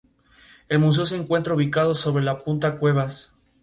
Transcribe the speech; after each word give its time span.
El 0.67 0.79
museo 0.79 1.05
se 1.05 1.15
encuentra 1.15 1.53
ubicado 1.53 1.93
sobre 1.93 2.23
la 2.23 2.39
Punta 2.39 2.75
Cuevas. 2.79 3.33